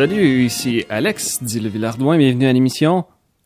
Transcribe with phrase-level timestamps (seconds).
[0.00, 3.04] Salut, ici Alex, dit le Villardouin, bienvenue à l'émission.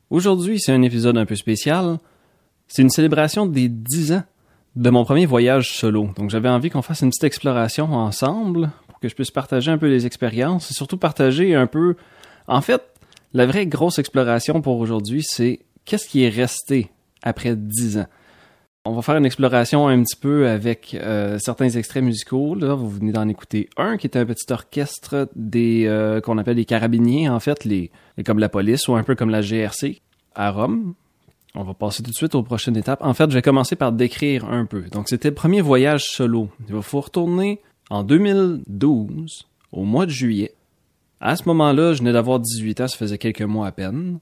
[0.08, 1.98] Aujourd'hui, c'est un épisode un peu spécial.
[2.68, 4.22] C'est une célébration des 10 ans
[4.76, 6.10] de mon premier voyage solo.
[6.14, 9.78] Donc j'avais envie qu'on fasse une petite exploration ensemble pour que je puisse partager un
[9.78, 11.96] peu les expériences et surtout partager un peu...
[12.46, 12.82] En fait,
[13.32, 16.88] la vraie grosse exploration pour aujourd'hui, c'est qu'est-ce qui est resté
[17.24, 18.06] après 10 ans?
[18.86, 22.54] On va faire une exploration un petit peu avec euh, certains extraits musicaux.
[22.54, 26.58] Là, vous venez d'en écouter un qui était un petit orchestre des euh, qu'on appelle
[26.58, 27.90] les carabiniers, en fait, les,
[28.26, 30.02] comme la police ou un peu comme la GRC
[30.34, 30.92] à Rome.
[31.54, 33.00] On va passer tout de suite aux prochaines étapes.
[33.02, 34.82] En fait, je vais commencer par décrire un peu.
[34.90, 36.50] Donc, c'était le premier voyage solo.
[36.68, 40.52] Il va faut retourner en 2012, au mois de juillet.
[41.20, 44.18] À ce moment-là, je venais d'avoir 18 ans, ça faisait quelques mois à peine.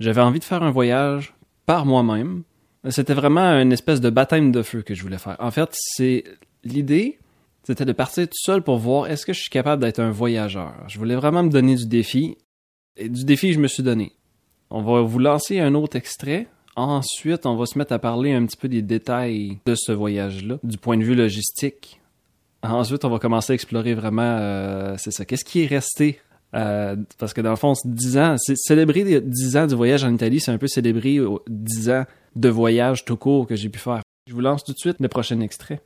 [0.00, 1.34] J'avais envie de faire un voyage
[1.66, 2.42] par moi-même
[2.90, 5.36] c'était vraiment une espèce de baptême de feu que je voulais faire.
[5.38, 6.24] En fait, c'est
[6.64, 7.18] l'idée,
[7.64, 10.74] c'était de partir tout seul pour voir est-ce que je suis capable d'être un voyageur.
[10.88, 12.36] Je voulais vraiment me donner du défi.
[12.96, 14.12] Et du défi, je me suis donné.
[14.70, 16.48] On va vous lancer un autre extrait.
[16.74, 20.58] Ensuite, on va se mettre à parler un petit peu des détails de ce voyage-là,
[20.62, 22.00] du point de vue logistique.
[22.62, 26.18] Ensuite, on va commencer à explorer vraiment, euh, c'est ça, qu'est-ce qui est resté?
[26.54, 30.40] Euh, parce que dans le fond, 10 ans, célébrer 10 ans du voyage en Italie,
[30.40, 32.04] c'est un peu célébrer 10 ans
[32.36, 34.02] de voyage tout court que j'ai pu faire.
[34.28, 35.80] Je vous lance tout de suite le prochain extrait.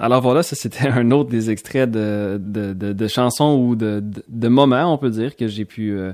[0.00, 4.98] Alors voilà, ça c'était un autre des extraits de, chansons ou de, de, moments, on
[4.98, 6.12] peut dire, que j'ai pu euh,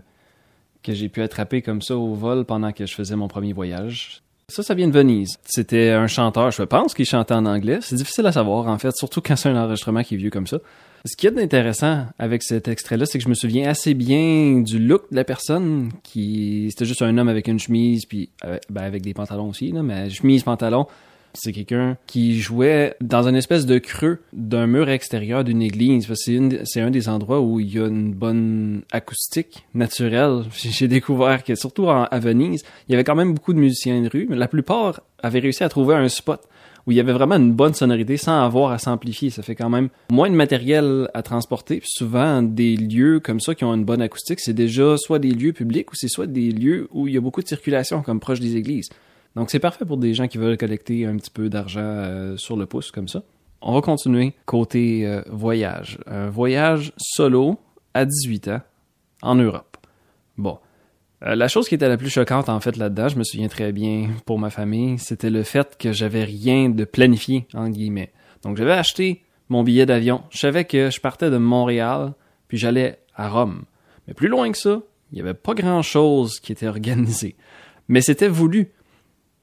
[0.83, 4.23] que j'ai pu attraper comme ça au vol pendant que je faisais mon premier voyage.
[4.49, 5.39] Ça, ça vient de Venise.
[5.45, 7.79] C'était un chanteur, je pense, qui chantait en anglais.
[7.81, 10.47] C'est difficile à savoir, en fait, surtout quand c'est un enregistrement qui est vieux comme
[10.47, 10.59] ça.
[11.05, 14.79] Ce qui est intéressant avec cet extrait-là, c'est que je me souviens assez bien du
[14.79, 16.69] look de la personne qui...
[16.71, 20.11] C'était juste un homme avec une chemise, puis euh, ben, avec des pantalons aussi, mais
[20.11, 20.87] chemise, pantalon,
[21.37, 26.13] c'est quelqu'un qui jouait dans une espèce de creux d'un mur extérieur d'une église.
[26.15, 30.45] C'est un des endroits où il y a une bonne acoustique naturelle.
[30.53, 34.09] J'ai découvert que surtout à Venise, il y avait quand même beaucoup de musiciens de
[34.09, 36.41] rue, mais la plupart avaient réussi à trouver un spot
[36.87, 39.31] où il y avait vraiment une bonne sonorité sans avoir à s'amplifier.
[39.31, 41.83] Ça fait quand même moins de matériel à transporter.
[41.85, 45.53] souvent, des lieux comme ça qui ont une bonne acoustique, c'est déjà soit des lieux
[45.53, 48.41] publics ou c'est soit des lieux où il y a beaucoup de circulation, comme proche
[48.41, 48.89] des églises.
[49.37, 52.57] Donc c'est parfait pour des gens qui veulent collecter un petit peu d'argent euh, sur
[52.57, 53.23] le pouce comme ça.
[53.61, 55.99] On va continuer côté euh, voyage.
[56.07, 57.61] Un voyage solo
[57.93, 58.61] à 18 ans
[59.23, 59.77] en Europe.
[60.39, 60.59] Bon.
[61.23, 63.73] Euh, la chose qui était la plus choquante en fait là-dedans, je me souviens très
[63.73, 68.13] bien pour ma famille, c'était le fait que j'avais rien de planifié en guillemets.
[68.43, 70.23] Donc j'avais acheté mon billet d'avion.
[70.31, 72.15] Je savais que je partais de Montréal
[72.49, 73.65] puis j'allais à Rome.
[74.09, 74.81] Mais plus loin que ça,
[75.13, 77.37] il n'y avait pas grand-chose qui était organisé.
[77.89, 78.73] Mais c'était voulu.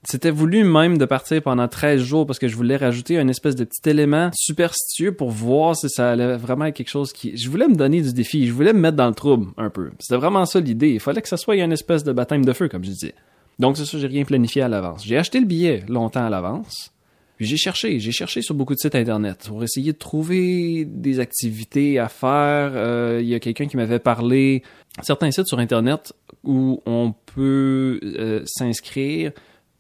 [0.06, 3.56] C'était voulu même de partir pendant 13 jours parce que je voulais rajouter un espèce
[3.56, 7.38] de petit élément superstitieux pour voir si ça allait vraiment être quelque chose qui...
[7.38, 9.92] Je voulais me donner du défi, je voulais me mettre dans le trouble un peu.
[10.00, 10.92] C'était vraiment ça l'idée.
[10.92, 13.16] Il fallait que ça soit une espèce de baptême de feu, comme je disais.
[13.60, 15.06] Donc c'est ça, j'ai rien planifié à l'avance.
[15.06, 16.92] J'ai acheté le billet longtemps à l'avance.
[17.38, 21.20] Puis j'ai cherché, j'ai cherché sur beaucoup de sites internet pour essayer de trouver des
[21.20, 22.74] activités à faire.
[22.76, 24.64] Euh, il y a quelqu'un qui m'avait parlé
[25.02, 26.14] certains sites sur internet
[26.44, 29.32] où on peut euh, s'inscrire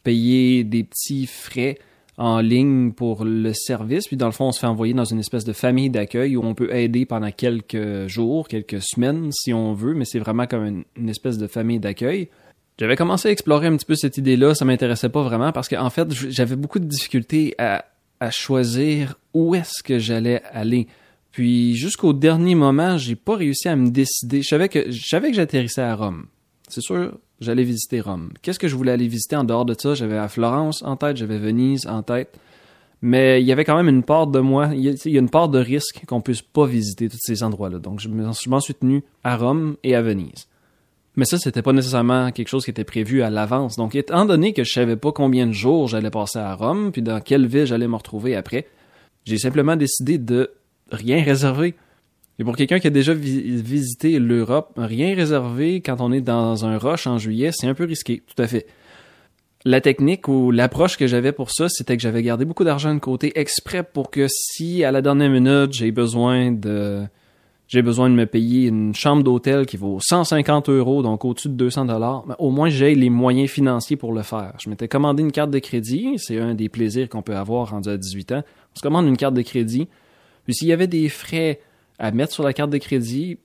[0.03, 1.77] payer des petits frais
[2.17, 4.07] en ligne pour le service.
[4.07, 6.43] Puis dans le fond, on se fait envoyer dans une espèce de famille d'accueil où
[6.43, 10.85] on peut aider pendant quelques jours, quelques semaines si on veut, mais c'est vraiment comme
[10.95, 12.29] une, espèce de famille d'accueil.
[12.79, 15.89] J'avais commencé à explorer un petit peu cette idée-là, ça m'intéressait pas vraiment parce qu'en
[15.89, 17.85] fait, j'avais beaucoup de difficultés à,
[18.31, 20.87] choisir où est-ce que j'allais aller.
[21.33, 24.41] Puis jusqu'au dernier moment, j'ai pas réussi à me décider.
[24.41, 26.27] Je que je savais que j'atterrissais à Rome.
[26.69, 28.31] C'est sûr, j'allais visiter Rome.
[28.41, 29.93] Qu'est-ce que je voulais aller visiter en dehors de ça?
[29.93, 32.37] J'avais à Florence en tête, j'avais Venise en tête.
[33.01, 35.49] Mais il y avait quand même une part de moi, il y a, une part
[35.49, 37.79] de risque qu'on puisse pas visiter tous ces endroits-là.
[37.79, 40.47] Donc je m'en suis tenu à Rome et à Venise.
[41.15, 43.75] Mais ça, c'était pas nécessairement quelque chose qui était prévu à l'avance.
[43.75, 47.03] Donc, étant donné que je savais pas combien de jours j'allais passer à Rome, puis
[47.03, 48.67] dans quelle ville j'allais me retrouver après,
[49.25, 50.51] j'ai simplement décidé de
[50.91, 51.75] rien réserver.
[52.39, 56.77] Et pour quelqu'un qui a déjà visité l'Europe, rien réservé quand on est dans un
[56.77, 58.65] rush en juillet, c'est un peu risqué, tout à fait.
[59.65, 62.99] La technique ou l'approche que j'avais pour ça, c'était que j'avais gardé beaucoup d'argent de
[62.99, 67.03] côté exprès pour que si à la dernière minute j'ai besoin de
[67.69, 71.53] j'ai besoin de me payer une chambre d'hôtel qui vaut 150 euros, donc au-dessus de
[71.53, 74.53] 200 dollars, mais au moins j'ai les moyens financiers pour le faire.
[74.61, 77.89] Je m'étais commandé une carte de crédit, c'est un des plaisirs qu'on peut avoir rendu
[77.89, 78.43] à 18 ans.
[78.75, 79.87] On se commande une carte de crédit,
[80.43, 81.61] puis s'il y avait des frais
[82.03, 83.37] à mettre sur la carte de crédit,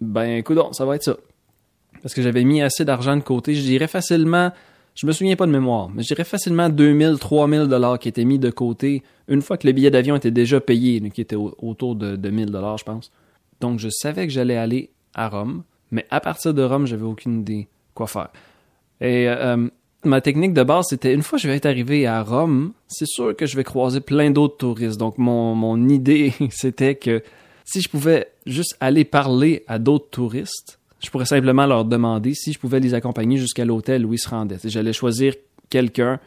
[0.00, 1.16] ben écoute, ça va être ça.
[2.02, 4.50] Parce que j'avais mis assez d'argent de côté, je dirais facilement,
[4.96, 8.24] je me souviens pas de mémoire, mais je dirais facilement 2000, 3000 dollars qui étaient
[8.24, 11.94] mis de côté une fois que le billet d'avion était déjà payé, qui était autour
[11.94, 13.12] de, de 1000 dollars, je pense.
[13.60, 15.62] Donc, je savais que j'allais aller à Rome,
[15.92, 18.30] mais à partir de Rome, j'avais aucune idée quoi faire.
[19.00, 19.68] Et euh,
[20.02, 23.06] ma technique de base, c'était une fois que je vais être arrivé à Rome, c'est
[23.06, 24.98] sûr que je vais croiser plein d'autres touristes.
[24.98, 27.22] Donc, mon, mon idée, c'était que
[27.64, 32.52] si je pouvais juste aller parler à d'autres touristes, je pourrais simplement leur demander si
[32.52, 34.58] je pouvais les accompagner jusqu'à l'hôtel où ils se rendaient.
[34.64, 35.34] J'allais choisir
[35.68, 36.20] quelqu'un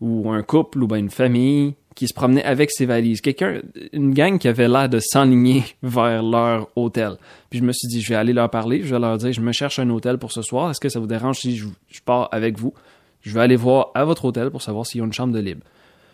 [0.00, 3.20] ou un couple ou bien une famille qui se promenait avec ses valises.
[3.20, 3.60] Quelqu'un,
[3.92, 7.16] une gang qui avait l'air de s'enligner vers leur hôtel.
[7.50, 9.40] Puis je me suis dit, je vais aller leur parler, je vais leur dire, je
[9.40, 10.70] me cherche un hôtel pour ce soir.
[10.70, 11.66] Est-ce que ça vous dérange si je,
[12.04, 12.72] pars avec vous?
[13.20, 15.40] Je vais aller voir à votre hôtel pour savoir s'il y a une chambre de
[15.40, 15.62] libre.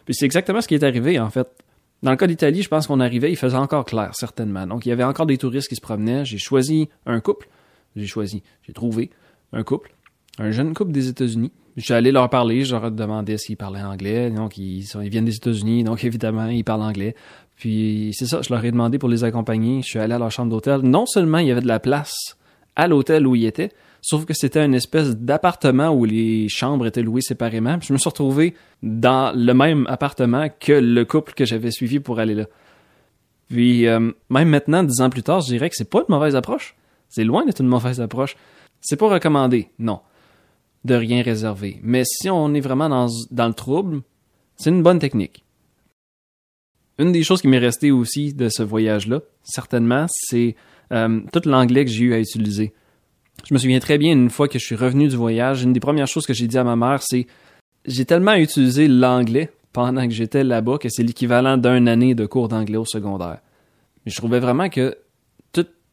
[0.05, 1.47] Puis c'est exactement ce qui est arrivé, en fait.
[2.03, 4.67] Dans le cas d'Italie, je pense qu'on arrivait, il faisait encore clair, certainement.
[4.67, 6.25] Donc, il y avait encore des touristes qui se promenaient.
[6.25, 7.49] J'ai choisi un couple.
[7.97, 9.11] J'ai choisi, j'ai trouvé
[9.53, 9.95] un couple,
[10.39, 13.57] un jeune couple des États-Unis je suis allé leur parler, je leur ai demandé s'ils
[13.57, 14.31] parlaient anglais.
[14.31, 17.15] Donc, ils, ils viennent des États-Unis, donc évidemment, ils parlent anglais.
[17.57, 19.83] Puis, c'est ça, je leur ai demandé pour les accompagner.
[19.83, 20.81] Je suis allé à leur chambre d'hôtel.
[20.81, 22.37] Non seulement il y avait de la place
[22.77, 23.71] à l'hôtel où ils étaient,
[24.07, 27.77] sauf que c'était une espèce d'appartement où les chambres étaient louées séparément.
[27.83, 28.55] Je me suis retrouvé
[28.85, 32.47] dans le même appartement que le couple que j'avais suivi pour aller là.
[33.49, 36.37] Puis, euh, même maintenant, dix ans plus tard, je dirais que c'est pas une mauvaise
[36.37, 36.77] approche.
[37.09, 38.37] C'est loin d'être une mauvaise approche.
[38.81, 40.01] C'est pas recommandé, non
[40.85, 41.81] de rien réserver.
[41.83, 44.03] Mais si on est vraiment dans, dans le trouble,
[44.57, 45.45] c'est une bonne technique.
[46.99, 50.55] Une des choses qui m'est restée aussi de ce voyage-là, certainement, c'est
[50.93, 52.73] euh, tout l'anglais que j'ai eu à utiliser.
[53.47, 55.81] Je me souviens très bien une fois que je suis revenu du voyage, une des
[55.81, 57.27] premières choses que j'ai dit à ma mère, c'est
[57.85, 62.49] j'ai tellement utilisé l'anglais pendant que j'étais là-bas que c'est l'équivalent d'une année de cours
[62.49, 63.39] d'anglais au secondaire.
[64.05, 64.97] Mais je trouvais vraiment que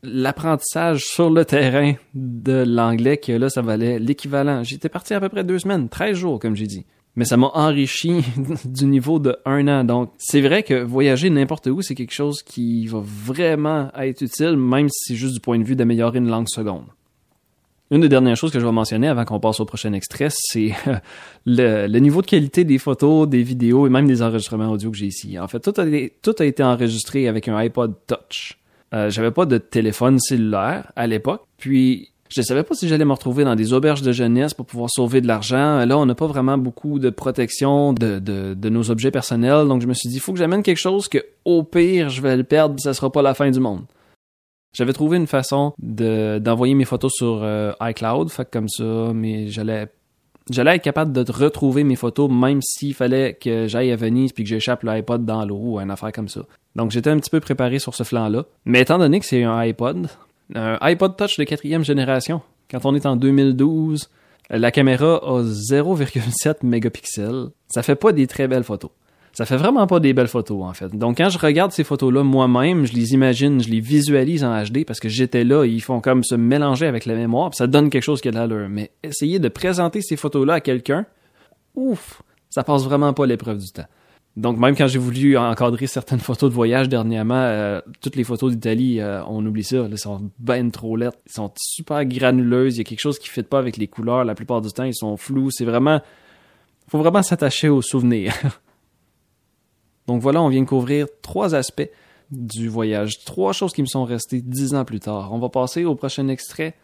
[0.03, 4.63] l'apprentissage sur le terrain de l'anglais que là, ça valait l'équivalent.
[4.63, 6.85] J'étais parti à peu près deux semaines, 13 jours, comme j'ai dit.
[7.15, 8.21] Mais ça m'a enrichi
[8.65, 9.83] du niveau de un an.
[9.83, 14.57] Donc, c'est vrai que voyager n'importe où, c'est quelque chose qui va vraiment être utile,
[14.57, 16.85] même si c'est juste du point de vue d'améliorer une langue seconde.
[17.93, 20.73] Une des dernières choses que je vais mentionner avant qu'on passe au prochain extrait, c'est
[21.45, 25.05] le, niveau de qualité des photos, des vidéos et même des enregistrements audio que j'ai
[25.05, 25.37] ici.
[25.37, 28.57] En fait, tout a, été enregistré avec un iPod Touch.
[28.95, 31.43] Euh, j'avais pas de téléphone cellulaire à l'époque.
[31.59, 34.65] Puis je ne savais pas si j'allais me retrouver dans des auberges de jeunesse pour
[34.65, 35.85] pouvoir sauver de l'argent.
[35.85, 39.67] Là, on n'a pas vraiment beaucoup de protection de, nos objets personnels.
[39.67, 42.23] Donc, je me suis dit, il faut que j'amène quelque chose que, au pire, je
[42.23, 43.83] vais le perdre, ça sera pas la fin du monde.
[44.73, 49.47] J'avais trouvé une façon de, d'envoyer mes photos sur euh, iCloud, fait comme ça, mais
[49.47, 49.87] j'allais
[50.49, 54.43] j'allais être capable de retrouver mes photos même s'il fallait que j'aille à Venise puis
[54.43, 56.41] que j'échappe l'iPod dans l'eau ou une affaire comme ça.
[56.75, 58.45] Donc j'étais un petit peu préparé sur ce flanc-là.
[58.65, 60.09] Mais étant donné que c'est un iPod,
[60.55, 64.09] un iPod Touch de quatrième génération, quand on est en 2012,
[64.49, 67.49] la caméra a 0,7 mégapixels.
[67.67, 68.91] Ça fait pas des très belles photos.
[69.33, 70.95] Ça fait vraiment pas des belles photos, en fait.
[70.95, 74.85] Donc, quand je regarde ces photos-là moi-même, je les imagine, je les visualise en HD
[74.85, 77.89] parce que j'étais là, ils font comme se mélanger avec la mémoire, puis ça donne
[77.89, 78.67] quelque chose qui a de.
[78.69, 81.07] Mais essayer de présenter ces photos-là à quelqu'un,
[81.73, 82.21] ouf,
[82.51, 83.87] ça passe vraiment pas l'épreuve du temps.
[84.37, 88.51] Donc, même quand j'ai voulu encadrer certaines photos de voyage dernièrement, euh, toutes les photos
[88.51, 89.77] d'Italie, euh, on oublie ça.
[89.77, 91.17] Elles sont ben trop lettres.
[91.25, 92.75] Elles sont super granuleuses.
[92.75, 94.25] Il y a quelque chose qui ne fit pas avec les couleurs.
[94.25, 95.49] La plupart du temps, ils sont flous.
[95.51, 96.01] C'est vraiment...
[96.87, 98.33] faut vraiment s'attacher aux souvenirs.
[100.07, 101.89] Donc voilà, on vient de couvrir trois aspects
[102.31, 103.23] du voyage.
[103.25, 105.33] Trois choses qui me sont restées dix ans plus tard.
[105.33, 106.75] On va passer au prochain extrait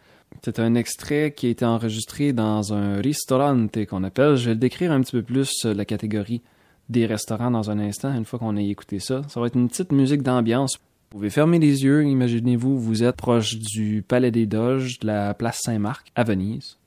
[0.44, 4.36] C'est un extrait qui a été enregistré dans un ristorante qu'on appelle.
[4.36, 6.42] Je vais le décrire un petit peu plus euh, la catégorie
[6.88, 9.22] des restaurants dans un instant, une fois qu'on a écouté ça.
[9.28, 10.76] Ça va être une petite musique d'ambiance.
[10.76, 15.34] Vous pouvez fermer les yeux, imaginez-vous, vous êtes proche du Palais des Doges, de la
[15.34, 16.79] place Saint-Marc, à Venise.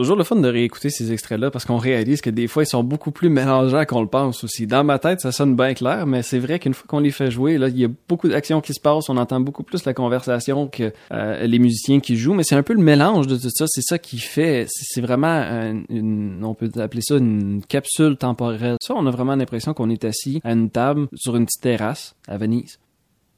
[0.00, 2.82] Toujours le fun de réécouter ces extraits-là parce qu'on réalise que des fois, ils sont
[2.82, 4.66] beaucoup plus mélangeants qu'on le pense aussi.
[4.66, 7.30] Dans ma tête, ça sonne bien clair, mais c'est vrai qu'une fois qu'on les fait
[7.30, 9.92] jouer, là, il y a beaucoup d'actions qui se passent, on entend beaucoup plus la
[9.92, 13.50] conversation que euh, les musiciens qui jouent, mais c'est un peu le mélange de tout
[13.50, 13.66] ça.
[13.68, 15.44] C'est ça qui fait, c'est vraiment,
[15.90, 18.76] une, on peut appeler ça une capsule temporelle.
[18.80, 22.14] Ça, on a vraiment l'impression qu'on est assis à une table sur une petite terrasse
[22.26, 22.78] à Venise.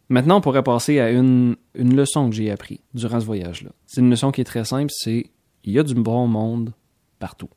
[0.09, 3.71] Maintenant, on pourrait passer à une, une leçon que j'ai appris durant ce voyage-là.
[3.87, 5.27] C'est une leçon qui est très simple, c'est
[5.65, 6.73] il y a du bon monde
[7.19, 7.49] partout.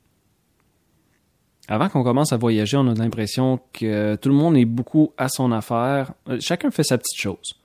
[1.67, 5.29] Avant qu'on commence à voyager, on a l'impression que tout le monde est beaucoup à
[5.29, 6.13] son affaire.
[6.29, 7.55] Euh, chacun fait sa petite chose.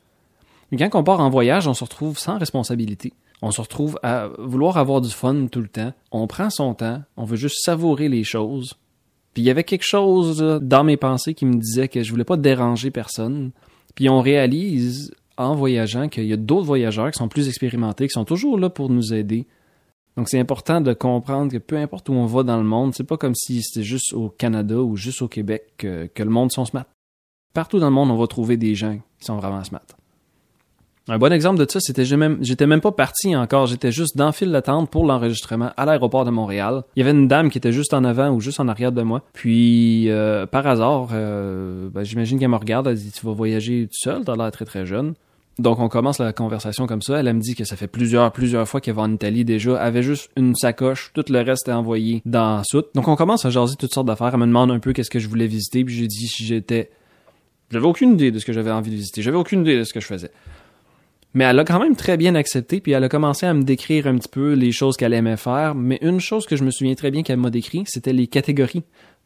[0.71, 3.13] Mais quand on part en voyage, on se retrouve sans responsabilité.
[3.43, 5.93] On se retrouve à vouloir avoir du fun tout le temps.
[6.13, 7.03] On prend son temps.
[7.17, 8.75] On veut juste savourer les choses.
[9.35, 12.25] Puis il y avait quelque chose dans mes pensées qui me disait que je voulais
[12.25, 13.51] pas déranger personne.
[13.95, 18.13] Puis on réalise en voyageant qu'il y a d'autres voyageurs qui sont plus expérimentés, qui
[18.13, 19.47] sont toujours là pour nous aider,
[20.21, 23.05] donc c'est important de comprendre que peu importe où on va dans le monde, c'est
[23.05, 26.67] pas comme si c'était juste au Canada ou juste au Québec que, le monde sont
[26.67, 26.85] smart.
[27.55, 29.81] Partout dans le monde, on va trouver des gens qui sont vraiment smart.
[31.09, 34.27] Un bon exemple de ça, c'était même, j'étais même pas parti encore, j'étais juste dans
[34.27, 36.83] le fil d'attente pour l'enregistrement à l'aéroport de Montréal.
[36.97, 39.01] Il y avait une dame qui était juste en avant ou juste en arrière de
[39.01, 39.23] moi.
[39.33, 43.87] Puis euh, par hasard, euh, ben, j'imagine qu'elle me regarde, elle dit tu vas voyager
[43.87, 45.15] tout seul, t'as l'air très très jeune.
[45.61, 47.21] Donc on commence la conversation comme ça.
[47.21, 49.79] Elle, me dit que ça fait plusieurs, plusieurs fois qu'elle va en Italie déjà.
[49.79, 52.87] Avait juste une sacoche, tout le reste est envoyé dans soute.
[52.95, 54.31] Donc on commence à jaser toutes sortes d'affaires.
[54.33, 56.91] Elle me demande un peu qu'est-ce que je voulais visiter, puis j'ai dit si j'étais...
[57.71, 59.21] J'avais aucune idée de ce que j'avais envie de visiter.
[59.21, 60.31] J'avais aucune idée de ce que je faisais.
[61.35, 64.07] Mais elle a quand même très bien accepté, puis elle a commencé à me décrire
[64.07, 65.75] un petit peu les choses qu'elle aimait faire.
[65.75, 68.85] Mais une chose que je me souviens très bien qu'elle m'a décrit, c'était les catégories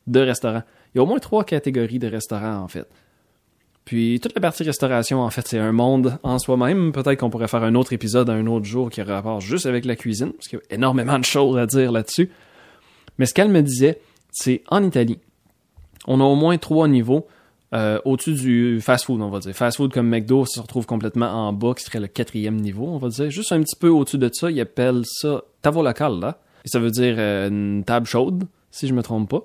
[0.09, 0.65] de restaurants.
[0.95, 2.89] Il y a au moins trois catégories de restaurants, en fait.
[3.85, 6.93] Puis toute la partie restauration, en fait, c'est un monde en soi-même.
[6.93, 9.85] Peut-être qu'on pourrait faire un autre épisode un autre jour qui aurait rapport juste avec
[9.85, 12.31] la cuisine, parce qu'il y a énormément de choses à dire là-dessus.
[13.19, 14.01] Mais ce qu'elle me disait,
[14.31, 15.19] c'est en Italie,
[16.07, 17.27] on a au moins trois niveaux
[17.75, 19.53] euh, au-dessus du fast-food, on va dire.
[19.53, 23.09] Fast-food comme McDo, se retrouve complètement en bas, qui serait le quatrième niveau, on va
[23.09, 23.31] dire.
[23.31, 26.39] Juste un petit peu au-dessus de ça, ils appellent ça tavola là.
[26.65, 29.43] Et ça veut dire euh, une table chaude, si je me trompe pas.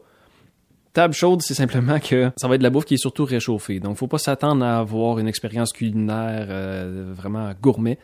[0.93, 3.79] Table chaude, c'est simplement que ça va être de la bouffe qui est surtout réchauffée.
[3.79, 7.99] Donc, faut pas s'attendre à avoir une expérience culinaire euh, vraiment gourmet,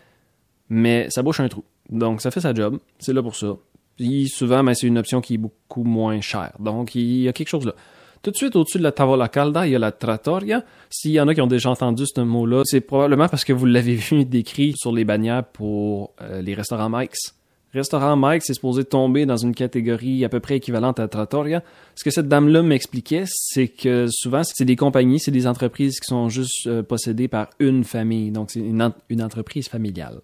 [0.69, 1.63] mais ça bouche un trou.
[1.89, 2.79] Donc, ça fait sa job.
[2.99, 3.57] C'est là pour ça.
[3.97, 6.53] Puis, souvent, ben, c'est une option qui est beaucoup moins chère.
[6.59, 7.73] Donc, il y a quelque chose là.
[8.21, 10.63] Tout de suite, au-dessus de la tavola calda, il y a la trattoria.
[10.89, 13.67] S'il y en a qui ont déjà entendu ce mot-là, c'est probablement parce que vous
[13.67, 17.34] l'avez vu décrit sur les bannières pour euh, les restaurants Mike's.
[17.75, 21.61] Restaurant Mike, c'est supposé tomber dans une catégorie à peu près équivalente à Trattoria.
[21.95, 26.07] Ce que cette dame-là m'expliquait, c'est que souvent, c'est des compagnies, c'est des entreprises qui
[26.07, 28.31] sont juste euh, possédées par une famille.
[28.31, 28.81] Donc, c'est une,
[29.21, 30.21] entreprise familiale.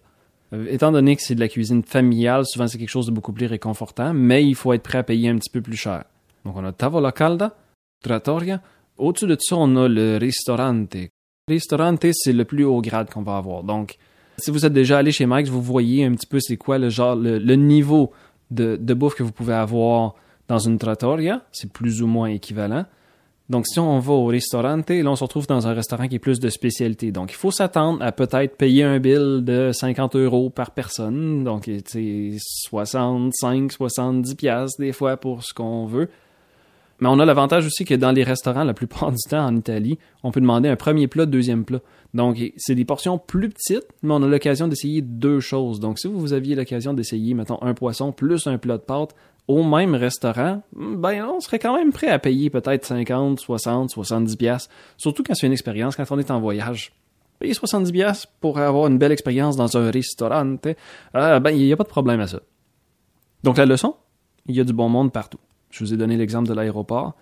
[0.54, 3.34] Euh, étant donné que c'est de la cuisine familiale, souvent c'est quelque chose de beaucoup
[3.34, 6.04] plus réconfortant, mais il faut être prêt à payer un petit peu plus cher.
[6.46, 7.54] Donc, on a Tavola Calda,
[8.02, 8.62] Trattoria.
[8.96, 10.96] Au-dessus de ça, on a le Ristorante.
[11.48, 13.62] Ristorante, c'est le plus haut grade qu'on va avoir.
[13.62, 13.98] Donc,
[14.42, 16.88] si vous êtes déjà allé chez Mike, vous voyez un petit peu c'est quoi le
[16.88, 18.10] genre, le, niveau
[18.50, 20.14] de, bouffe que vous pouvez avoir
[20.48, 21.42] dans une trattoria.
[21.52, 22.84] C'est plus ou moins équivalent.
[23.50, 26.20] Donc, si on va au restaurant, là, on se retrouve dans un restaurant qui est
[26.20, 27.12] plus de spécialité.
[27.12, 31.44] Donc, il faut s'attendre à peut-être payer un bill de 50 euros par personne.
[31.44, 36.08] Donc, c'est 65, 70 piastres des fois pour ce qu'on veut.
[37.00, 39.98] Mais on a l'avantage aussi que dans les restaurants, la plupart du temps en Italie,
[40.22, 41.80] on peut demander un premier plat, deuxième plat.
[42.14, 45.80] Donc, c'est des portions plus petites, mais on a l'occasion d'essayer deux choses.
[45.80, 49.14] Donc, si vous aviez l'occasion d'essayer, mettons, un poisson plus un plat de pâtes
[49.48, 54.36] au même restaurant, ben, on serait quand même prêt à payer peut-être 50, 60, 70
[54.36, 54.68] pièces.
[54.98, 56.92] Surtout quand c'est une expérience, quand on est en voyage.
[57.38, 60.56] payer 70$ pour avoir une belle expérience dans un restaurant,
[61.16, 62.40] euh, ben, il n'y a pas de problème à ça.
[63.42, 63.96] Donc, la leçon,
[64.46, 65.40] il y a du bon monde partout.
[65.70, 67.14] Je vous ai donné l'exemple de l'aéroport.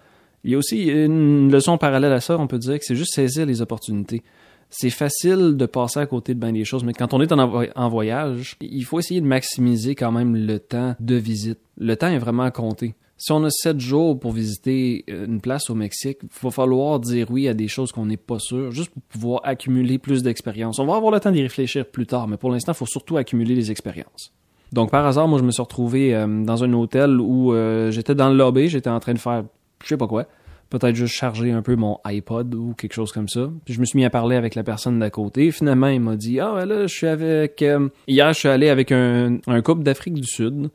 [0.42, 3.14] Il y a aussi une leçon parallèle à ça, on peut dire que c'est juste
[3.14, 4.22] saisir les opportunités.
[4.70, 7.88] C'est facile de passer à côté de bien des choses, mais quand on est en,
[7.88, 11.58] voyage, il faut essayer de maximiser quand même le temps de visite.
[11.76, 12.94] Le temps est vraiment à compter.
[13.16, 17.26] Si on a sept jours pour visiter une place au Mexique, il va falloir dire
[17.30, 20.78] oui à des choses qu'on n'est pas sûr, juste pour pouvoir accumuler plus d'expérience.
[20.78, 23.16] On va avoir le temps d'y réfléchir plus tard, mais pour l'instant, il faut surtout
[23.16, 24.32] accumuler les expériences.
[24.72, 28.14] Donc par hasard, moi je me suis retrouvé euh, dans un hôtel où euh, j'étais
[28.14, 29.42] dans le lobby, j'étais en train de faire
[29.82, 30.26] je sais pas quoi,
[30.70, 33.50] peut-être juste charger un peu mon iPod ou quelque chose comme ça.
[33.64, 35.50] Puis je me suis mis à parler avec la personne d'à côté.
[35.50, 38.92] Finalement, il m'a dit "Ah là, je suis avec euh, hier je suis allé avec
[38.92, 40.70] un, couple d'Afrique du Sud."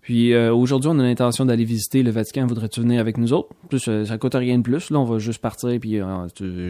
[0.00, 2.46] Puis aujourd'hui, on a l'intention d'aller visiter le Vatican.
[2.46, 3.50] Voudrais-tu venir avec nous autres?
[3.68, 4.90] Plus, ça coûte rien de plus.
[4.90, 6.00] Là, on va juste partir puis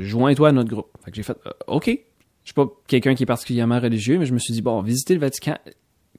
[0.03, 0.89] joins-toi à notre groupe.
[1.05, 1.87] Fait que j'ai fait OK.
[1.87, 5.15] Je suis pas quelqu'un qui est particulièrement religieux, mais je me suis dit bon, visiter
[5.15, 5.55] le Vatican,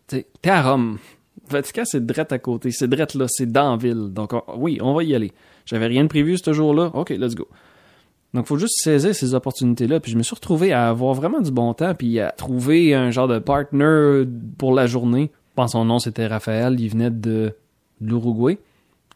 [0.07, 0.97] t'es à Rome.
[1.49, 2.71] Vatican, c'est drette à côté.
[2.71, 3.25] C'est drette là.
[3.27, 4.09] C'est dans la ville.
[4.11, 5.31] Donc, oui, on va y aller.
[5.65, 6.91] J'avais rien de prévu ce jour-là.
[6.93, 7.47] OK, let's go.
[8.33, 9.99] Donc, faut juste saisir ces opportunités-là.
[9.99, 13.11] Puis, je me suis retrouvé à avoir vraiment du bon temps, puis à trouver un
[13.11, 14.23] genre de partner
[14.57, 15.31] pour la journée.
[15.49, 16.79] Je pense son nom, c'était Raphaël.
[16.79, 17.53] Il venait de
[17.99, 18.57] l'Uruguay.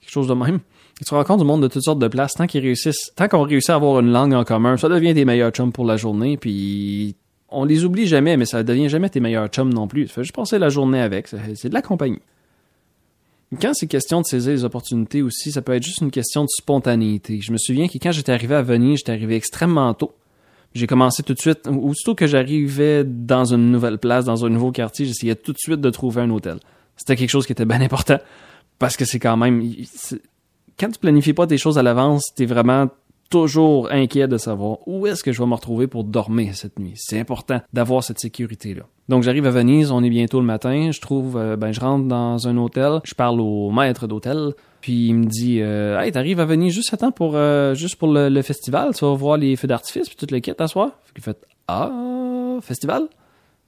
[0.01, 0.59] Quelque chose de même.
[0.99, 2.33] Il se rencontre du monde de toutes sortes de places.
[2.33, 5.71] Tant tant qu'on réussit à avoir une langue en commun, ça devient des meilleurs chums
[5.71, 6.37] pour la journée.
[6.37, 7.15] Puis,
[7.49, 10.05] on les oublie jamais, mais ça devient jamais tes meilleurs chums non plus.
[10.07, 11.27] Tu fais juste passer la journée avec.
[11.27, 12.21] C'est de la compagnie.
[13.61, 16.49] Quand c'est question de saisir les opportunités aussi, ça peut être juste une question de
[16.49, 17.39] spontanéité.
[17.41, 20.13] Je me souviens que quand j'étais arrivé à Venise, j'étais arrivé extrêmement tôt.
[20.73, 24.71] J'ai commencé tout de suite, aussitôt que j'arrivais dans une nouvelle place, dans un nouveau
[24.71, 26.59] quartier, j'essayais tout de suite de trouver un hôtel.
[26.97, 28.17] C'était quelque chose qui était bien important
[28.77, 29.63] parce que c'est quand même
[30.77, 32.89] quand tu planifies pas tes choses à l'avance, t'es vraiment
[33.29, 36.93] toujours inquiet de savoir où est-ce que je vais me retrouver pour dormir cette nuit.
[36.95, 38.83] C'est important d'avoir cette sécurité-là.
[39.09, 42.05] Donc j'arrive à Venise, on est bientôt le matin, je trouve, euh, ben je rentre
[42.07, 46.39] dans un hôtel, je parle au maître d'hôtel, puis il me dit, euh, hey, t'arrives
[46.39, 49.55] à Venise juste à temps pour euh, juste pour le, festival, tu vas voir les
[49.55, 50.91] feux d'artifice puis toutes les quêtes à soir?
[51.15, 51.91] Il fait, ah,
[52.61, 53.07] festival?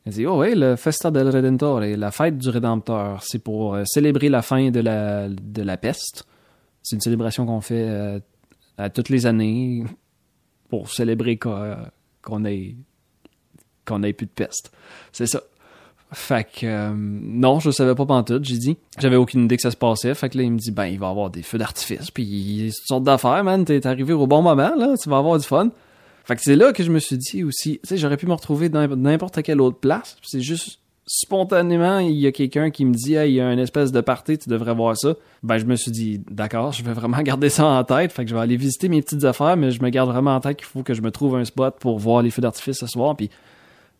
[0.06, 3.84] Il dit, oh oui, le Festa del Redentore, la fête du Rédempteur, c'est pour euh,
[3.86, 6.26] célébrer la fin de la de la peste.
[6.82, 8.22] C'est une célébration qu'on fait
[8.78, 9.84] à toutes les années
[10.70, 12.76] pour célébrer qu'on ait
[13.86, 14.72] qu'on ait plus de peste.
[15.14, 15.42] C'est ça.
[16.14, 18.78] Fait que euh, non, je savais pas pantoute, j'ai dit.
[18.98, 20.14] J'avais aucune idée que ça se passait.
[20.14, 22.72] Fait que là, il me dit ben il va y avoir des feux d'artifice, puis
[22.74, 23.66] toutes sortes d'affaires, man.
[23.66, 25.70] T'es arrivé au bon moment, là, tu vas avoir du fun.
[26.24, 28.34] Fait que c'est là que je me suis dit aussi, tu sais, j'aurais pu me
[28.34, 30.18] retrouver dans n'importe quelle autre place.
[30.24, 33.92] C'est juste spontanément, il y a quelqu'un qui me dit il y a une espèce
[33.92, 35.16] de party, tu devrais voir ça.
[35.42, 38.30] Ben je me suis dit d'accord, je vais vraiment garder ça en tête, fait que
[38.30, 40.68] je vais aller visiter mes petites affaires, mais je me garde vraiment en tête qu'il
[40.68, 43.30] faut que je me trouve un spot pour voir les feux d'artifice ce soir puis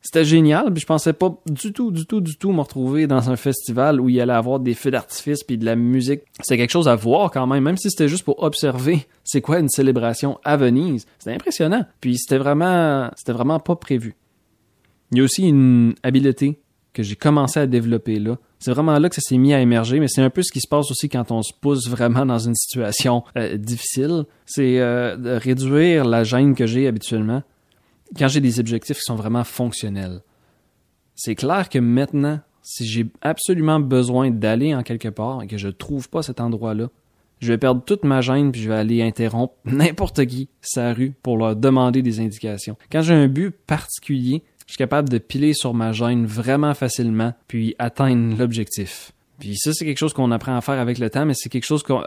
[0.02, 3.30] c'était génial, puis je pensais pas du tout, du tout, du tout me retrouver dans
[3.30, 6.22] un festival où il y allait avoir des feux d'artifice puis de la musique.
[6.42, 9.60] C'était quelque chose à voir quand même, même si c'était juste pour observer c'est quoi
[9.60, 11.08] une célébration à Venise.
[11.20, 11.86] C'était impressionnant.
[12.00, 14.16] Puis c'était vraiment, c'était vraiment pas prévu.
[15.12, 16.60] Il y a aussi une habileté
[16.98, 18.38] que j'ai commencé à développer là.
[18.58, 20.62] C'est vraiment là que ça s'est mis à émerger, mais c'est un peu ce qui
[20.62, 24.24] se passe aussi quand on se pousse vraiment dans une situation euh, difficile.
[24.48, 27.44] C'est euh, de réduire la gêne que j'ai habituellement
[28.18, 30.22] quand j'ai des objectifs qui sont vraiment fonctionnels.
[31.14, 35.68] C'est clair que maintenant, si j'ai absolument besoin d'aller en quelque part et que je
[35.68, 36.90] trouve pas cet endroit-là,
[37.42, 41.14] je vais perdre toute ma gêne puis je vais aller interrompre n'importe qui sa rue
[41.22, 42.76] pour leur demander des indications.
[42.92, 47.34] Quand j'ai un but particulier, je suis capable de piler sur ma gêne vraiment facilement,
[47.48, 49.14] puis atteindre l'objectif.
[49.40, 51.66] Puis ça, c'est quelque chose qu'on apprend à faire avec le temps, mais c'est quelque
[51.66, 52.04] chose qu'on...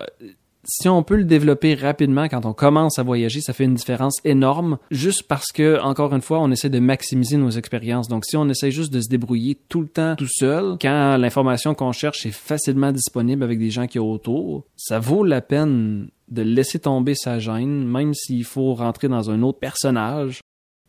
[0.65, 4.19] Si on peut le développer rapidement quand on commence à voyager, ça fait une différence
[4.27, 8.09] énorme, juste parce que, encore une fois, on essaie de maximiser nos expériences.
[8.09, 11.75] Donc, si on essaie juste de se débrouiller tout le temps tout seul, quand l'information
[11.75, 16.09] qu'on cherche est facilement disponible avec des gens qui ont autour, ça vaut la peine
[16.29, 20.41] de laisser tomber sa gêne, même s'il faut rentrer dans un autre personnage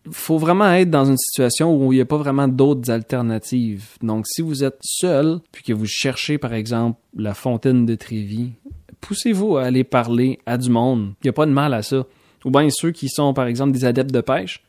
[0.09, 3.97] faut vraiment être dans une situation où il n'y a pas vraiment d'autres alternatives.
[4.01, 8.53] Donc, si vous êtes seul, puis que vous cherchez, par exemple, la fontaine de Trévis,
[8.99, 11.13] poussez-vous à aller parler à du monde.
[11.21, 12.05] Il n'y a pas de mal à ça.
[12.45, 14.63] Ou bien ceux qui sont, par exemple, des adeptes de pêche,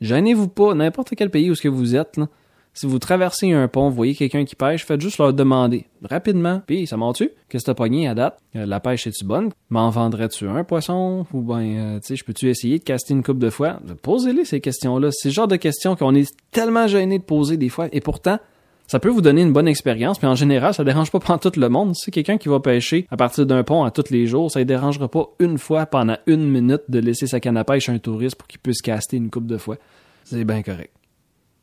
[0.00, 2.28] gênez-vous pas, n'importe quel pays où ce que vous êtes, là,
[2.74, 6.62] si vous traversez un pont, vous voyez quelqu'un qui pêche, faites juste leur demander rapidement.
[6.66, 7.30] Puis, ça ment-tu?
[7.48, 8.38] Qu'est-ce que t'as pogné à date?
[8.56, 9.50] Euh, la pêche est-tu bonne?
[9.68, 11.26] M'en vendrais-tu un poisson?
[11.34, 13.78] Ou ben, euh, tu sais, je peux-tu essayer de caster une coupe de fois?
[14.02, 15.10] Posez-les ces questions-là.
[15.12, 17.88] C'est le genre de questions qu'on est tellement gêné de poser des fois.
[17.92, 18.38] Et pourtant,
[18.86, 21.52] ça peut vous donner une bonne expérience, puis en général, ça dérange pas pendant tout
[21.56, 21.94] le monde.
[21.94, 24.64] Si quelqu'un qui va pêcher à partir d'un pont à tous les jours, ça ne
[24.64, 27.98] dérangera pas une fois pendant une minute de laisser sa canne à pêche à un
[27.98, 29.76] touriste pour qu'il puisse caster une coupe de fois.
[30.24, 30.92] C'est bien correct.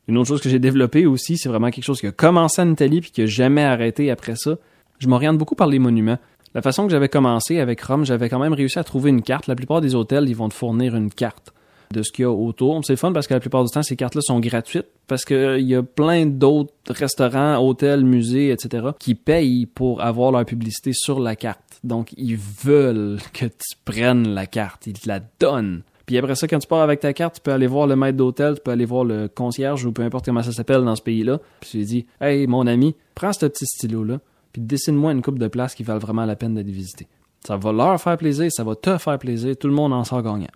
[0.10, 2.72] Une autre chose que j'ai développée aussi, c'est vraiment quelque chose qui a commencé en
[2.72, 4.58] Italie puis qui a jamais arrêté après ça.
[4.98, 6.18] Je m'oriente beaucoup par les monuments.
[6.56, 9.46] La façon que j'avais commencé avec Rome, j'avais quand même réussi à trouver une carte.
[9.46, 11.54] La plupart des hôtels, ils vont te fournir une carte
[11.94, 12.84] de ce qu'il y a autour.
[12.84, 15.76] C'est fun parce que la plupart du temps, ces cartes-là sont gratuites parce qu'il y
[15.76, 18.88] a plein d'autres restaurants, hôtels, musées, etc.
[18.98, 21.80] qui payent pour avoir leur publicité sur la carte.
[21.84, 24.88] Donc, ils veulent que tu prennes la carte.
[24.88, 25.84] Ils te la donnent.
[26.10, 28.18] Puis après ça, quand tu pars avec ta carte, tu peux aller voir le maître
[28.18, 31.04] d'hôtel, tu peux aller voir le concierge ou peu importe comment ça s'appelle dans ce
[31.04, 31.40] pays-là.
[31.60, 34.20] Puis tu lui dis Hey, mon ami, prends ce petit stylo-là,
[34.52, 37.08] puis dessine-moi une coupe de places qui valent vraiment la peine d'être visitées.
[37.46, 40.24] Ça va leur faire plaisir, ça va te faire plaisir, tout le monde en sort
[40.24, 40.48] gagnant.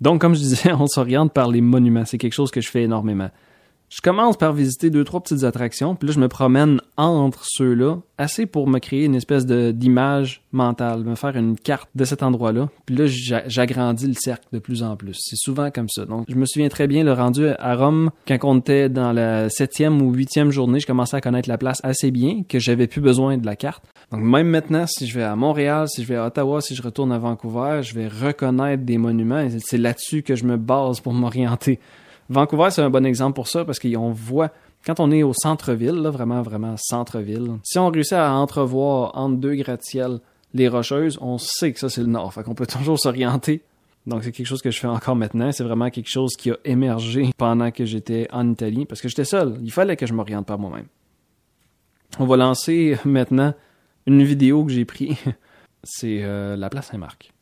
[0.00, 2.06] Donc, comme je disais, on s'oriente par les monuments.
[2.06, 3.28] C'est quelque chose que je fais énormément.
[3.90, 7.96] Je commence par visiter deux, trois petites attractions, puis là, je me promène entre ceux-là,
[8.18, 12.68] assez pour me créer une espèce d'image mentale, me faire une carte de cet endroit-là.
[12.86, 13.06] Puis là,
[13.48, 15.16] j'agrandis le cercle de plus en plus.
[15.18, 16.04] C'est souvent comme ça.
[16.04, 19.50] Donc, je me souviens très bien le rendu à Rome, quand on était dans la
[19.50, 23.00] septième ou huitième journée, je commençais à connaître la place assez bien, que j'avais plus
[23.00, 23.82] besoin de la carte.
[24.12, 26.82] Donc, même maintenant, si je vais à Montréal, si je vais à Ottawa, si je
[26.82, 29.48] retourne à Vancouver, je vais reconnaître des monuments.
[29.58, 31.80] C'est là-dessus que je me base pour m'orienter.
[32.30, 34.50] Vancouver, c'est un bon exemple pour ça parce qu'on voit,
[34.86, 39.56] quand on est au centre-ville, vraiment, vraiment centre-ville, si on réussit à entrevoir entre deux
[39.56, 40.20] gratte-ciels
[40.54, 42.32] les rocheuses, on sait que ça, c'est le nord.
[42.32, 43.62] Fait qu'on peut toujours s'orienter.
[44.06, 45.50] Donc, c'est quelque chose que je fais encore maintenant.
[45.50, 49.24] C'est vraiment quelque chose qui a émergé pendant que j'étais en Italie parce que j'étais
[49.24, 49.58] seul.
[49.62, 50.86] Il fallait que je m'oriente par moi-même.
[52.20, 53.54] On va lancer maintenant
[54.06, 55.16] une vidéo que j'ai prise.
[55.82, 57.32] C'est euh, la place Saint-Marc.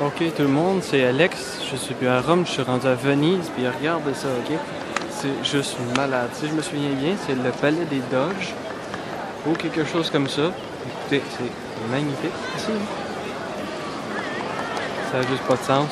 [0.00, 1.58] Ok tout le monde, c'est Alex.
[1.68, 4.56] Je suis plus à Rome, je suis rendu à Venise, puis regardez ça, ok?
[5.10, 6.28] C'est juste malade.
[6.34, 8.54] Si je me souviens bien, c'est le palais des Doges
[9.44, 10.52] ou quelque chose comme ça.
[10.86, 12.70] Écoutez, c'est magnifique ici.
[15.10, 15.88] Ça n'a juste pas de sens.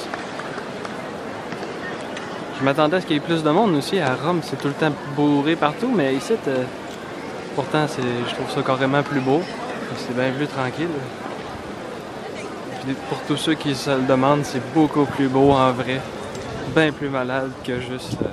[2.61, 3.99] Je m'attendais à ce qu'il y ait plus de monde aussi.
[3.99, 6.62] À Rome, c'est tout le temps bourré partout, mais ici, euh,
[7.57, 9.42] pourtant, je trouve ça carrément plus beau.
[9.97, 10.90] C'est bien plus tranquille
[12.94, 16.01] pour tous ceux qui se le demandent, c'est beaucoup plus beau en vrai.
[16.75, 18.27] Bien plus malade que juste euh,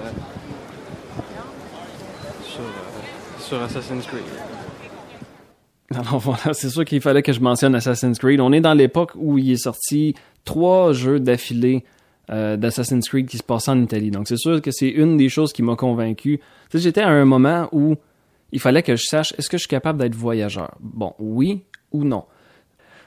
[2.59, 4.23] euh, sur, Assassin's Creed.
[5.95, 8.39] Alors voilà, c'est sûr qu'il fallait que je mentionne Assassin's Creed.
[8.39, 11.83] On est dans l'époque où il est sorti trois jeux d'affilée
[12.31, 14.11] euh, d'Assassin's Creed qui se passaient en Italie.
[14.11, 16.39] Donc c'est sûr que c'est une des choses qui m'a convaincu.
[16.73, 17.95] j'étais à un moment où
[18.51, 20.75] il fallait que je sache est-ce que je suis capable d'être voyageur?
[20.79, 22.25] Bon, oui ou non.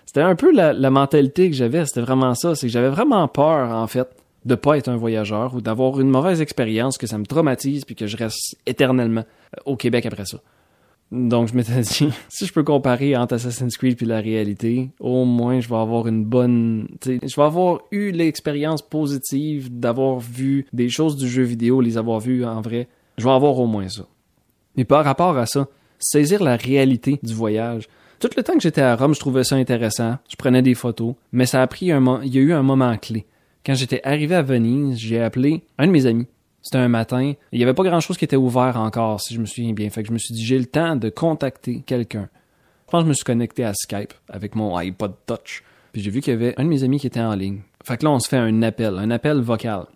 [0.06, 2.54] C'était un peu la, mentalité que j'avais, c'était vraiment ça.
[2.54, 4.08] C'est que j'avais vraiment peur, en fait,
[4.44, 7.96] de pas être un voyageur ou d'avoir une mauvaise expérience, que ça me traumatise puis
[7.96, 9.24] que je reste éternellement
[9.56, 10.38] euh, au Québec après ça.
[11.12, 15.24] Donc, je m'étais dit, si je peux comparer entre Assassin's Creed puis la réalité, au
[15.24, 20.88] moins, je vais avoir une bonne, je vais avoir eu l'expérience positive d'avoir vu des
[20.88, 22.88] choses du jeu vidéo, les avoir vues en vrai.
[23.18, 24.06] Je vais avoir au moins ça.
[24.76, 28.82] Mais par rapport à ça, saisir la réalité du voyage, tout le temps que j'étais
[28.82, 30.18] à Rome, je trouvais ça intéressant.
[30.28, 31.14] Je prenais des photos.
[31.32, 33.26] Mais ça a pris un il y a eu un moment clé.
[33.64, 36.26] Quand j'étais arrivé à Venise, j'ai appelé un de mes amis.
[36.62, 37.34] C'était un matin.
[37.52, 39.88] Il n'y avait pas grand chose qui était ouvert encore, si je me souviens bien.
[39.90, 42.28] Fait que je me suis dit, j'ai le temps de contacter quelqu'un.
[42.86, 45.62] Je pense que je me suis connecté à Skype avec mon iPod Touch.
[45.92, 47.60] Puis j'ai vu qu'il y avait un de mes amis qui était en ligne.
[47.84, 49.86] Fait que là, on se fait un appel, un appel vocal.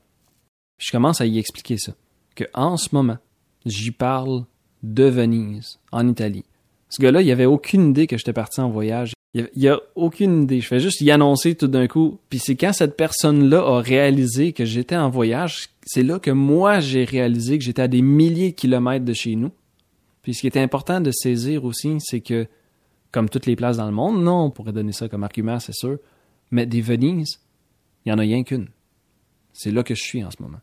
[0.78, 1.92] Je commence à y expliquer ça.
[2.34, 3.18] Que en ce moment,
[3.66, 4.44] j'y parle
[4.82, 6.44] de Venise, en Italie.
[6.90, 9.14] Ce gars-là, il avait aucune idée que j'étais parti en voyage.
[9.32, 10.60] Il y a aucune idée.
[10.60, 12.18] Je fais juste y annoncer tout d'un coup.
[12.28, 16.80] Puis c'est quand cette personne-là a réalisé que j'étais en voyage, c'est là que moi
[16.80, 19.52] j'ai réalisé que j'étais à des milliers de kilomètres de chez nous.
[20.22, 22.48] Puis ce qui est important de saisir aussi, c'est que,
[23.12, 25.74] comme toutes les places dans le monde, non, on pourrait donner ça comme argument, c'est
[25.74, 25.98] sûr,
[26.50, 27.40] mais des Venise,
[28.04, 28.68] il n'y en a rien qu'une.
[29.52, 30.60] C'est là que je suis en ce moment.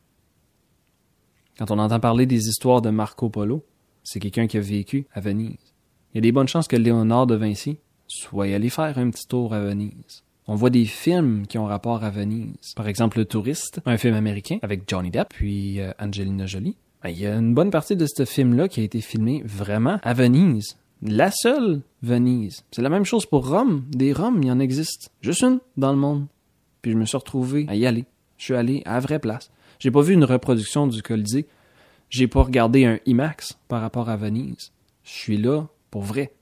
[1.58, 3.66] Quand on entend parler des histoires de Marco Polo,
[4.04, 5.67] c'est quelqu'un qui a vécu à Venise
[6.14, 9.28] il y a des bonnes chances que Léonard de Vinci soit allé faire un petit
[9.28, 10.24] tour à Venise.
[10.48, 12.74] On voit des films qui ont rapport à Venise.
[12.76, 16.78] Par exemple, Le Touriste, un film américain avec Johnny Depp puis euh, Angelina Jolie.
[17.04, 20.00] Ben, il y a une bonne partie de ce film-là qui a été filmé vraiment
[20.04, 20.78] à Venise.
[21.02, 22.64] La seule Venise.
[22.72, 23.84] C'est la même chose pour Rome.
[23.90, 25.12] Des Roms, il y en existe.
[25.22, 26.28] Juste une dans le monde.
[26.82, 28.06] Puis je me suis retrouvé à y aller.
[28.38, 29.52] Je suis allé à la vraie place.
[29.80, 31.46] J'ai pas vu une reproduction du Colisée.
[32.10, 34.72] J'ai pas regardé un IMAX par rapport à Venise.
[35.04, 36.34] Je suis là pour vrai.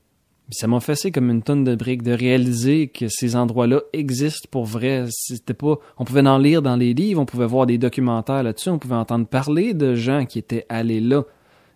[0.50, 4.64] ça m'a fait comme une tonne de briques de réaliser que ces endroits-là existent pour
[4.64, 5.06] vrai.
[5.10, 8.70] C'était pas, on pouvait en lire dans les livres, on pouvait voir des documentaires là-dessus,
[8.70, 11.24] on pouvait entendre parler de gens qui étaient allés là.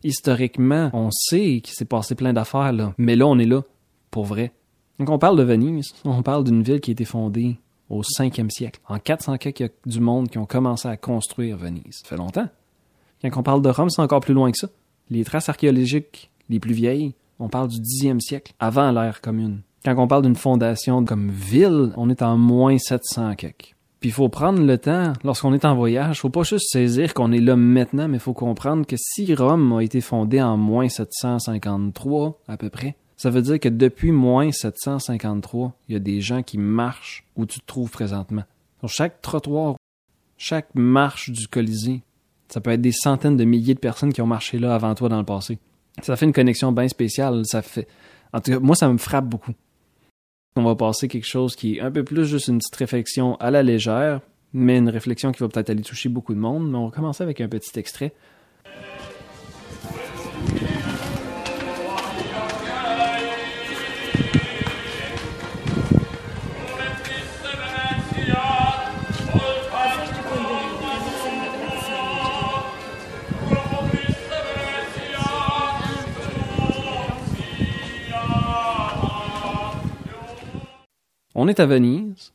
[0.03, 3.63] Historiquement, on sait qu'il s'est passé plein d'affaires là, mais là on est là
[4.11, 4.53] pour vrai.
[4.99, 7.59] Donc on parle de Venise, on parle d'une ville qui a été fondée
[7.91, 8.81] au 5e siècle.
[8.89, 12.01] En 400 il y a du monde qui ont commencé à construire Venise.
[12.03, 12.49] Ça fait longtemps.
[13.23, 14.69] Quand on parle de Rome, c'est encore plus loin que ça.
[15.11, 19.63] Les traces archéologiques les plus vieilles, on parle du 10e siècle, avant l'ère commune.
[19.85, 23.75] Quand on parle d'une fondation comme ville, on est en moins 700 quelques.
[24.01, 27.33] Puis il faut prendre le temps, lorsqu'on est en voyage, faut pas juste saisir qu'on
[27.33, 30.89] est là maintenant, mais il faut comprendre que si Rome a été fondée en moins
[30.89, 36.23] 753 à peu près, ça veut dire que depuis moins 753, il y a des
[36.23, 38.45] gens qui marchent où tu te trouves présentement.
[38.81, 39.77] Sur chaque trottoir,
[40.39, 42.03] chaque marche du Colisée,
[42.49, 45.11] ça peut être des centaines de milliers de personnes qui ont marché là avant toi
[45.11, 45.59] dans le passé.
[46.03, 47.43] Ça fait une connexion bien spéciale.
[47.45, 47.89] Ça fait,
[48.33, 49.53] en tout cas, moi, ça me frappe beaucoup.
[50.57, 53.51] On va passer quelque chose qui est un peu plus juste une petite réflexion à
[53.51, 54.21] la légère,
[54.53, 56.71] mais une réflexion qui va peut-être aller toucher beaucoup de monde.
[56.71, 58.13] Mais on va commencer avec un petit extrait.
[81.43, 82.35] On est à Venise.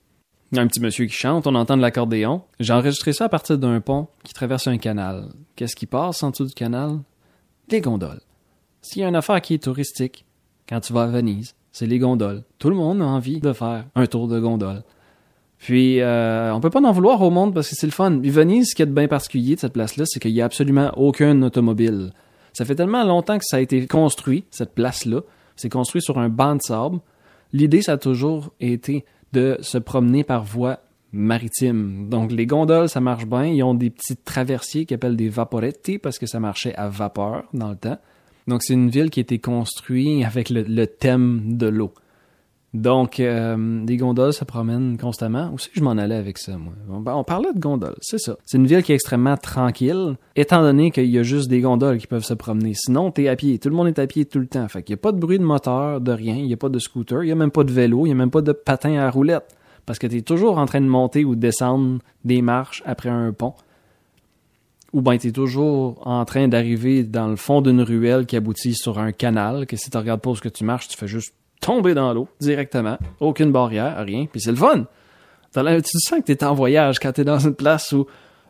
[0.51, 2.41] Il y a un petit monsieur qui chante, on entend de l'accordéon.
[2.59, 5.27] J'ai enregistré ça à partir d'un pont qui traverse un canal.
[5.55, 6.97] Qu'est-ce qui passe en dessous du canal?
[7.69, 8.21] Les gondoles.
[8.81, 10.25] S'il y a une affaire qui est touristique,
[10.67, 12.45] quand tu vas à Venise, c'est les gondoles.
[12.57, 14.81] Tout le monde a envie de faire un tour de gondole.
[15.59, 18.19] Puis, euh, on peut pas en vouloir au monde parce que c'est le fun.
[18.23, 21.43] Venise, ce qui est bien particulier de cette place-là, c'est qu'il y a absolument aucun
[21.43, 22.11] automobile.
[22.53, 25.21] Ça fait tellement longtemps que ça a été construit, cette place-là.
[25.55, 27.01] C'est construit sur un banc de sable.
[27.53, 30.79] L'idée, ça a toujours été de se promener par voie
[31.11, 32.09] maritime.
[32.09, 33.45] Donc, les gondoles, ça marche bien.
[33.45, 37.43] Ils ont des petits traversiers qu'ils appellent des vaporetti parce que ça marchait à vapeur
[37.53, 37.97] dans le temps.
[38.47, 41.93] Donc, c'est une ville qui a été construite avec le thème de l'eau.
[42.75, 45.49] Donc, euh, des gondoles se promènent constamment.
[45.53, 46.73] Où c'est que je m'en allais avec ça, moi?
[46.99, 48.35] Ben, on parlait de gondoles, c'est ça.
[48.43, 51.97] C'est une ville qui est extrêmement tranquille, étant donné qu'il y a juste des gondoles
[51.97, 52.73] qui peuvent se promener.
[52.73, 53.59] Sinon, t'es à pied.
[53.59, 54.67] Tout le monde est à pied tout le temps.
[54.67, 56.35] Fait qu'il n'y a pas de bruit de moteur, de rien.
[56.35, 57.23] Il n'y a pas de scooter.
[57.23, 58.05] Il n'y a même pas de vélo.
[58.05, 59.55] Il n'y a même pas de patin à roulette.
[59.85, 63.31] Parce que t'es toujours en train de monter ou de descendre des marches après un
[63.31, 63.53] pont.
[64.91, 68.99] Ou bien t'es toujours en train d'arriver dans le fond d'une ruelle qui aboutit sur
[68.99, 71.93] un canal, que si tu regardes pas ce que tu marches, tu fais juste tomber
[71.93, 74.85] dans l'eau directement, aucune barrière, rien, puis c'est le fun.
[75.53, 78.05] Tu sens que tu en voyage quand tu dans une place où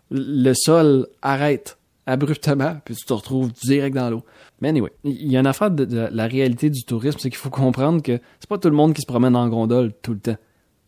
[0.09, 4.23] le sol arrête abruptement, puis tu te retrouves direct dans l'eau.
[4.61, 7.49] Mais anyway, il y a une affaire de, la réalité du tourisme, c'est qu'il faut
[7.49, 10.37] comprendre que c'est pas tout le monde qui se promène en gondole tout le temps.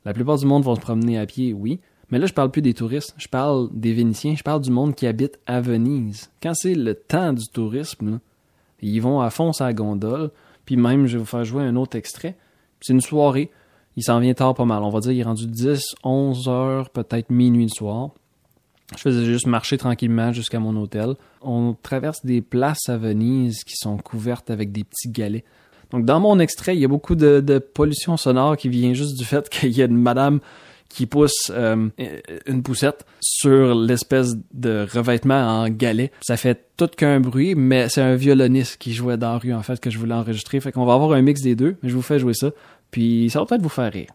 [0.05, 2.61] La plupart du monde vont se promener à pied, oui, mais là je parle plus
[2.61, 6.29] des touristes, je parle des Vénitiens, je parle du monde qui habite à Venise.
[6.41, 8.19] Quand c'est le temps du tourisme,
[8.81, 10.31] ils vont à fond sa gondole,
[10.67, 12.35] puis même, je vais vous faire jouer un autre extrait.
[12.81, 13.49] C'est une soirée.
[13.95, 14.83] Il s'en vient tard pas mal.
[14.83, 18.09] On va dire il est rendu 10, 11 heures, peut-être minuit le soir.
[18.95, 21.15] Je faisais juste marcher tranquillement jusqu'à mon hôtel.
[21.41, 25.45] On traverse des places à Venise qui sont couvertes avec des petits galets.
[25.91, 29.17] Donc dans mon extrait, il y a beaucoup de, de pollution sonore qui vient juste
[29.17, 30.41] du fait qu'il y a une madame
[30.89, 31.89] qui pousse euh,
[32.45, 36.11] une poussette sur l'espèce de revêtement en galet.
[36.21, 39.63] Ça fait tout qu'un bruit, mais c'est un violoniste qui jouait dans la rue, en
[39.63, 40.59] fait, que je voulais enregistrer.
[40.59, 42.51] Fait qu'on va avoir un mix des deux, mais je vous fais jouer ça.
[42.91, 44.09] Puis ça va peut-être vous faire rire.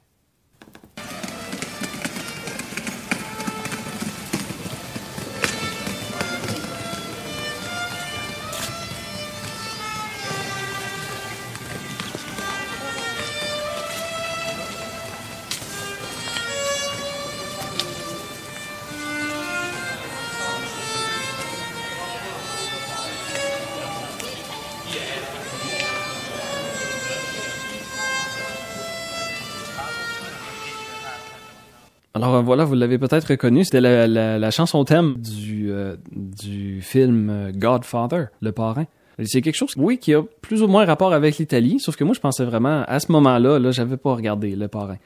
[32.43, 37.53] Euh, voilà, vous l'avez peut-être reconnu, c'était la, chanson thème du, euh, du film euh,
[37.55, 38.87] Godfather, Le Parrain.
[39.25, 42.15] C'est quelque chose, oui, qui a plus ou moins rapport avec l'Italie, sauf que moi
[42.15, 44.97] je pensais vraiment, à ce moment-là, là, j'avais pas regardé Le Parrain.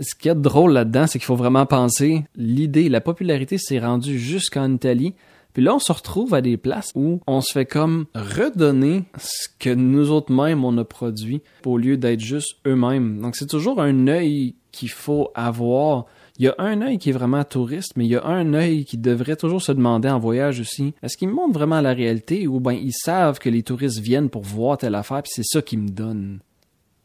[0.00, 4.18] Ce qui est drôle là-dedans, c'est qu'il faut vraiment penser, l'idée, la popularité s'est rendue
[4.18, 5.14] jusqu'en Italie,
[5.52, 9.48] puis là, on se retrouve à des places où on se fait comme redonner ce
[9.58, 13.20] que nous autres mêmes on a produit au lieu d'être juste eux-mêmes.
[13.22, 16.04] Donc c'est toujours un œil qu'il faut avoir
[16.38, 18.84] il y a un œil qui est vraiment touriste, mais il y a un œil
[18.84, 22.46] qui devrait toujours se demander en voyage aussi, est-ce qu'ils me montrent vraiment la réalité
[22.46, 25.62] ou bien ils savent que les touristes viennent pour voir telle affaire puis c'est ça
[25.62, 26.40] qu'ils me donnent.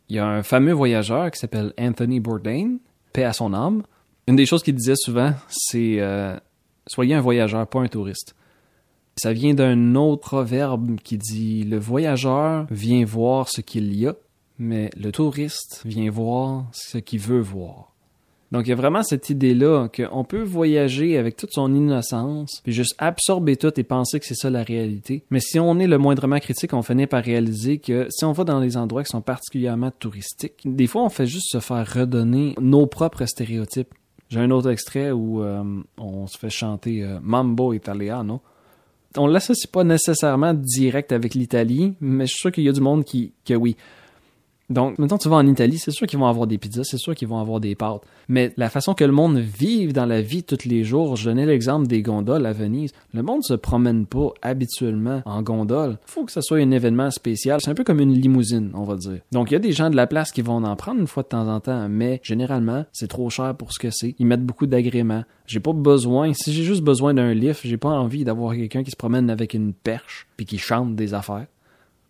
[0.09, 2.77] Il y a un fameux voyageur qui s'appelle Anthony Bourdain,
[3.13, 3.83] paix à son âme.
[4.27, 6.37] Une des choses qu'il disait souvent, c'est euh,
[6.87, 8.35] soyez un voyageur, pas un touriste.
[9.15, 14.15] Ça vient d'un autre proverbe qui dit le voyageur vient voir ce qu'il y a,
[14.59, 17.90] mais le touriste vient voir ce qu'il veut voir.
[18.51, 22.73] Donc, il y a vraiment cette idée-là qu'on peut voyager avec toute son innocence, puis
[22.73, 25.23] juste absorber tout et penser que c'est ça la réalité.
[25.29, 28.43] Mais si on est le moindrement critique, on finit par réaliser que si on va
[28.43, 32.55] dans des endroits qui sont particulièrement touristiques, des fois, on fait juste se faire redonner
[32.59, 33.93] nos propres stéréotypes.
[34.29, 35.63] J'ai un autre extrait où euh,
[35.97, 38.41] on se fait chanter euh, Mambo Italiano.
[39.17, 42.79] On l'associe pas nécessairement direct avec l'Italie, mais je suis sûr qu'il y a du
[42.79, 43.75] monde qui, que oui.
[44.71, 47.13] Donc, maintenant tu vas en Italie, c'est sûr qu'ils vont avoir des pizzas, c'est sûr
[47.13, 48.01] qu'ils vont avoir des pâtes.
[48.29, 51.45] Mais la façon que le monde vive dans la vie tous les jours, je donnais
[51.45, 52.91] l'exemple des gondoles à Venise.
[53.13, 55.97] Le monde se promène pas habituellement en gondole.
[56.05, 57.59] Faut que ce soit un événement spécial.
[57.61, 59.19] C'est un peu comme une limousine, on va dire.
[59.33, 61.23] Donc, il y a des gens de la place qui vont en prendre une fois
[61.23, 64.15] de temps en temps, mais généralement, c'est trop cher pour ce que c'est.
[64.19, 65.25] Ils mettent beaucoup d'agréments.
[65.47, 68.91] J'ai pas besoin, si j'ai juste besoin d'un lift, j'ai pas envie d'avoir quelqu'un qui
[68.91, 71.47] se promène avec une perche puis qui chante des affaires.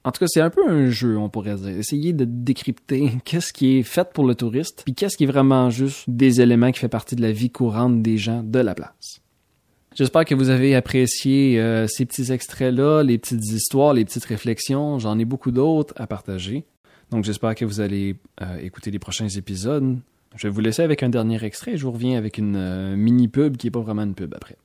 [0.03, 1.77] En tout cas, c'est un peu un jeu, on pourrait dire.
[1.77, 5.69] Essayer de décrypter qu'est-ce qui est fait pour le touriste, puis qu'est-ce qui est vraiment
[5.69, 9.21] juste des éléments qui font partie de la vie courante des gens de la place.
[9.93, 14.99] J'espère que vous avez apprécié euh, ces petits extraits-là, les petites histoires, les petites réflexions.
[14.99, 16.63] J'en ai beaucoup d'autres à partager.
[17.11, 19.97] Donc j'espère que vous allez euh, écouter les prochains épisodes.
[20.35, 21.75] Je vais vous laisser avec un dernier extrait.
[21.75, 24.55] Je vous reviens avec une euh, mini pub qui est pas vraiment une pub après.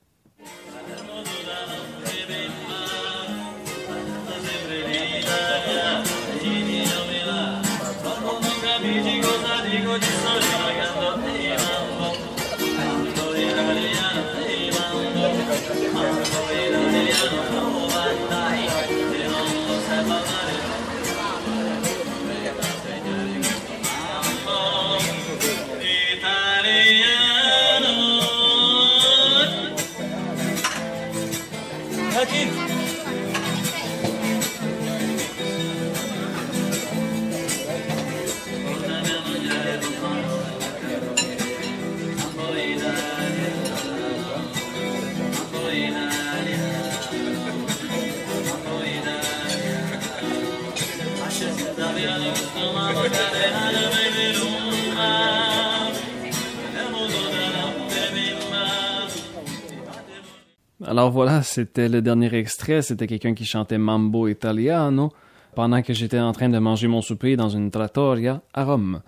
[61.47, 62.81] C'était le dernier extrait.
[62.81, 65.11] C'était quelqu'un qui chantait Mambo Italiano
[65.55, 69.01] pendant que j'étais en train de manger mon souper dans une trattoria à Rome.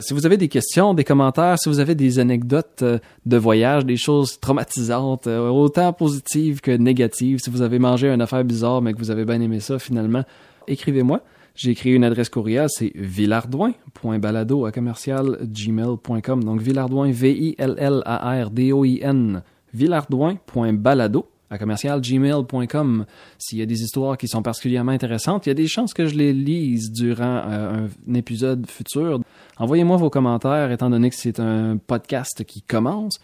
[0.00, 3.86] Si vous avez des questions, des commentaires, si vous avez des anecdotes euh, de voyage,
[3.86, 8.82] des choses traumatisantes, euh, autant positives que négatives, si vous avez mangé une affaire bizarre
[8.82, 10.24] mais que vous avez bien aimé ça finalement,
[10.66, 11.22] écrivez-moi.
[11.54, 15.38] J'ai créé une adresse courriel, c'est villardouin.balado à commercial.
[15.40, 19.42] Donc villardouin, V-I-L-L-A-R-D-O-I-N,
[19.74, 23.04] villardouin.balado à commercialgmail.com.
[23.38, 26.06] S'il y a des histoires qui sont particulièrement intéressantes, il y a des chances que
[26.06, 29.20] je les lise durant euh, un épisode futur.
[29.58, 33.20] Envoyez-moi vos commentaires, étant donné que c'est un podcast qui commence.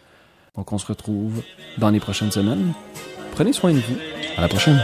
[0.56, 1.42] Donc on se retrouve
[1.78, 2.72] dans les prochaines semaines.
[3.32, 3.96] Prenez soin de vous.
[4.36, 4.78] À la prochaine.